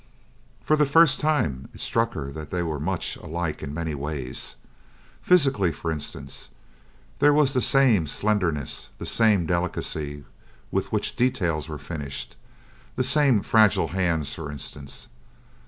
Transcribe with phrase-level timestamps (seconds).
[0.63, 4.55] For the first time it struck her that they were much alike in many ways.
[5.21, 6.49] Physically, for instance,
[7.19, 10.25] there was the same slenderness, the same delicacy
[10.71, 12.35] with which the details were finished;
[12.95, 15.07] the same fragile hands, for instance.